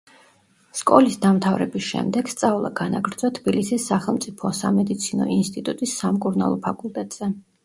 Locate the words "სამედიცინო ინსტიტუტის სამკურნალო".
4.63-6.59